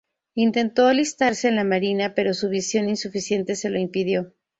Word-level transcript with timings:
Intentó 0.33 0.87
alistarse 0.87 1.47
en 1.47 1.55
la 1.57 1.63
Marina, 1.63 2.15
pero 2.15 2.33
su 2.33 2.49
visión 2.49 2.89
insuficiente 2.89 3.55
se 3.55 3.69
lo 3.69 3.77
impidió. 3.77 4.33